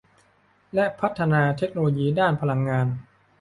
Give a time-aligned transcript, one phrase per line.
[0.75, 2.87] และพัฒนาเทคโนโลยีด้านพลังงาน